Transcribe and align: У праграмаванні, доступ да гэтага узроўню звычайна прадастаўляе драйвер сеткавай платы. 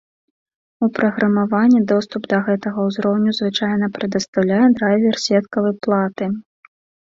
У 0.87 0.87
праграмаванні, 0.99 1.81
доступ 1.93 2.23
да 2.33 2.39
гэтага 2.49 2.87
узроўню 2.93 3.35
звычайна 3.43 3.93
прадастаўляе 4.01 4.65
драйвер 4.83 5.23
сеткавай 5.29 5.81
платы. 5.89 6.35